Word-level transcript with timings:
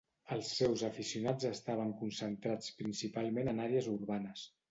Els 0.35 0.47
seus 0.59 0.83
aficionats 0.87 1.45
estaven 1.49 1.91
concentrats 2.01 2.73
principalment 2.81 3.53
en 3.55 3.65
àrees 3.69 3.93
urbanes. 3.95 4.49